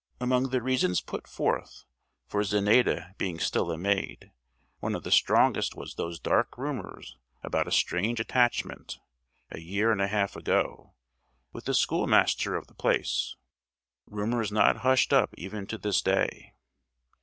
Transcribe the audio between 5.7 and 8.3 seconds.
was those dark rumours about a strange